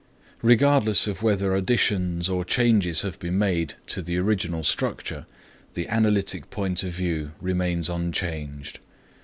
Regardless 0.41 1.05
of 1.05 1.21
whatever 1.21 1.53
additions 1.55 2.27
or 2.27 2.43
changes 2.43 3.01
have 3.01 3.19
been 3.19 3.37
made 3.37 3.75
to 3.85 4.01
the 4.01 4.17
original 4.17 4.63
structure, 4.63 5.27
the 5.75 5.87
analytic 5.89 6.49
point 6.49 6.81
of 6.81 6.89
view 6.91 7.33
remains 7.39 7.87
unchanged. 7.87 8.79